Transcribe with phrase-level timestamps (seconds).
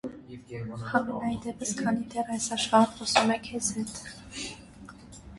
[0.91, 4.01] Համենայն դեպս, քանի դեռ այս աշխարհը խոսում է քեզ հետ։